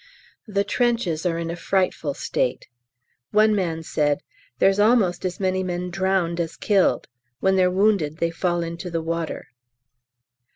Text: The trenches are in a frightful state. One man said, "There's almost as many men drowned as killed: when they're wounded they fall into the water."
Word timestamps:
The 0.47 0.63
trenches 0.63 1.27
are 1.27 1.37
in 1.37 1.51
a 1.51 1.55
frightful 1.55 2.15
state. 2.15 2.67
One 3.29 3.53
man 3.55 3.83
said, 3.83 4.23
"There's 4.57 4.79
almost 4.79 5.25
as 5.25 5.39
many 5.39 5.61
men 5.61 5.91
drowned 5.91 6.39
as 6.39 6.57
killed: 6.57 7.07
when 7.39 7.55
they're 7.55 7.69
wounded 7.69 8.17
they 8.17 8.31
fall 8.31 8.63
into 8.63 8.89
the 8.89 9.03
water." 9.03 9.49